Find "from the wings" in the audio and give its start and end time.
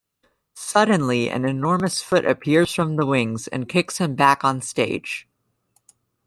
2.73-3.47